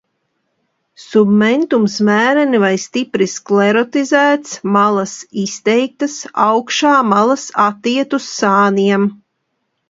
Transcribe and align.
Submentums 1.01 1.97
mēreni 2.07 2.61
vai 2.63 2.71
stipri 2.83 3.27
sklerotizēts, 3.33 4.55
malas 4.77 5.13
izteiktas, 5.43 6.17
augšā 6.47 6.95
malas 7.11 7.45
atiet 7.67 8.17
uz 8.21 8.33
sāniem. 8.41 9.07